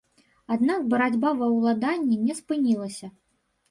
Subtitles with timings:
[0.55, 3.17] Аднак барацьба ва ўладанні не спынілася.